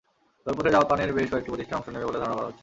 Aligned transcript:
দরপত্রে 0.45 0.71
জাপানের 0.77 1.13
বেশ 1.17 1.27
কয়েকটি 1.31 1.51
প্রতিষ্ঠান 1.51 1.77
অংশ 1.77 1.87
নেবে 1.91 2.07
বলে 2.07 2.21
ধারণা 2.21 2.35
করা 2.37 2.47
হচ্ছে। 2.49 2.59